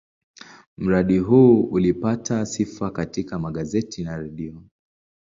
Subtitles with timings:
[0.77, 4.63] Mradi huu ulipata sifa katika magazeti na redio.